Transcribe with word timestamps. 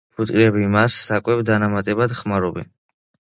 ფუტკრები 0.19 0.63
მას 0.75 0.95
საკვებ 1.09 1.43
დანამატად 1.51 2.17
ხმარობენ. 2.21 2.69